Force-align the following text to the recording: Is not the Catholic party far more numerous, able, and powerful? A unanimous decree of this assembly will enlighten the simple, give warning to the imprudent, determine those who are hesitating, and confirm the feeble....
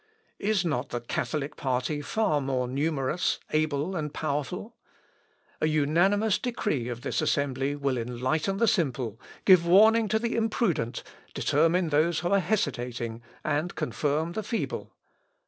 Is 0.39 0.65
not 0.65 0.89
the 0.89 0.99
Catholic 0.99 1.55
party 1.55 2.01
far 2.01 2.41
more 2.41 2.67
numerous, 2.67 3.37
able, 3.51 3.95
and 3.95 4.11
powerful? 4.11 4.73
A 5.61 5.67
unanimous 5.67 6.39
decree 6.39 6.87
of 6.89 7.01
this 7.01 7.21
assembly 7.21 7.75
will 7.75 7.99
enlighten 7.99 8.57
the 8.57 8.67
simple, 8.67 9.21
give 9.45 9.63
warning 9.67 10.07
to 10.07 10.17
the 10.17 10.35
imprudent, 10.35 11.03
determine 11.35 11.89
those 11.89 12.21
who 12.21 12.29
are 12.29 12.39
hesitating, 12.39 13.21
and 13.43 13.75
confirm 13.75 14.31
the 14.31 14.41
feeble.... 14.41 14.91